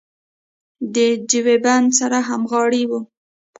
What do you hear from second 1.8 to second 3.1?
سره همغاړې وه.